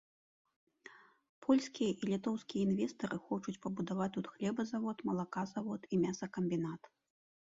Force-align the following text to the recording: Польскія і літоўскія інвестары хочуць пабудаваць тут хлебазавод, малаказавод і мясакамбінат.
Польскія 1.45 1.89
і 2.01 2.09
літоўскія 2.11 2.61
інвестары 2.69 3.17
хочуць 3.27 3.55
пабудаваць 3.65 4.09
тут 4.15 4.29
хлебазавод, 4.33 4.97
малаказавод 5.09 5.81
і 5.93 6.03
мясакамбінат. 6.07 6.81